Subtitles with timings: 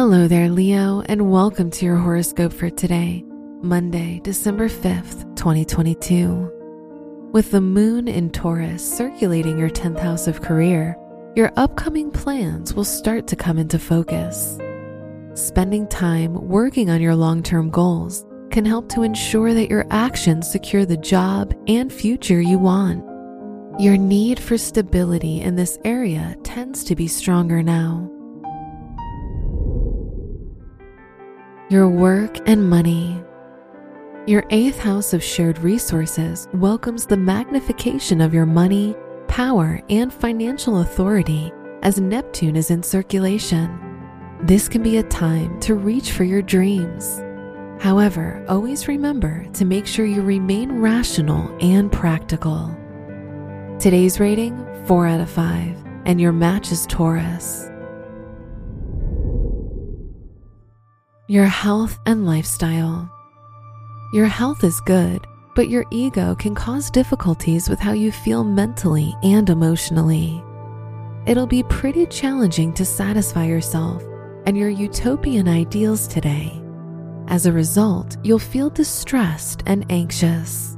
[0.00, 3.22] Hello there, Leo, and welcome to your horoscope for today,
[3.60, 7.28] Monday, December 5th, 2022.
[7.34, 10.96] With the moon in Taurus circulating your 10th house of career,
[11.36, 14.58] your upcoming plans will start to come into focus.
[15.34, 20.50] Spending time working on your long term goals can help to ensure that your actions
[20.50, 23.04] secure the job and future you want.
[23.78, 28.10] Your need for stability in this area tends to be stronger now.
[31.70, 33.22] Your work and money.
[34.26, 38.96] Your eighth house of shared resources welcomes the magnification of your money,
[39.28, 41.52] power, and financial authority
[41.84, 43.78] as Neptune is in circulation.
[44.42, 47.22] This can be a time to reach for your dreams.
[47.80, 52.76] However, always remember to make sure you remain rational and practical.
[53.78, 57.69] Today's rating 4 out of 5, and your match is Taurus.
[61.30, 63.08] Your health and lifestyle.
[64.12, 69.14] Your health is good, but your ego can cause difficulties with how you feel mentally
[69.22, 70.42] and emotionally.
[71.28, 74.02] It'll be pretty challenging to satisfy yourself
[74.44, 76.60] and your utopian ideals today.
[77.28, 80.76] As a result, you'll feel distressed and anxious.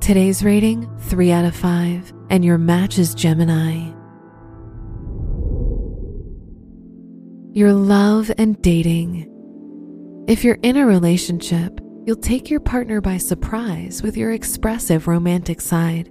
[0.00, 3.90] Today's rating 3 out of 5, and your match is Gemini.
[7.54, 9.32] Your love and dating.
[10.28, 15.60] If you're in a relationship, you'll take your partner by surprise with your expressive romantic
[15.60, 16.10] side.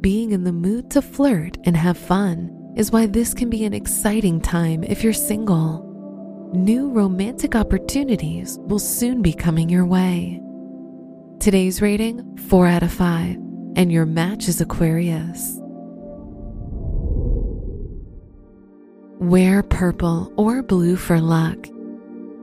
[0.00, 3.74] Being in the mood to flirt and have fun is why this can be an
[3.74, 6.50] exciting time if you're single.
[6.52, 10.40] New romantic opportunities will soon be coming your way.
[11.38, 13.36] Today's rating 4 out of 5,
[13.76, 15.60] and your match is Aquarius.
[19.20, 21.68] Wear purple or blue for luck.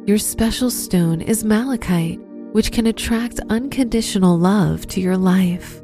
[0.06, 2.20] Your special stone is malachite,
[2.52, 5.82] which can attract unconditional love to your life.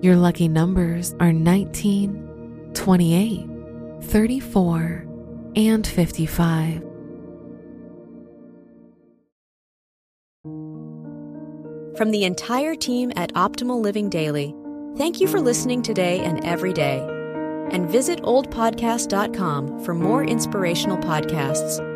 [0.00, 3.46] Your lucky numbers are 19, 28,
[4.02, 5.06] 34,
[5.54, 6.82] and 55.
[11.96, 14.56] From the entire team at Optimal Living Daily,
[14.96, 16.98] thank you for listening today and every day.
[17.70, 21.95] And visit oldpodcast.com for more inspirational podcasts.